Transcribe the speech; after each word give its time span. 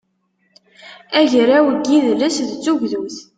agraw 1.21 1.65
i 1.71 1.75
yidles 1.93 2.37
d 2.49 2.51
tugdut 2.63 3.15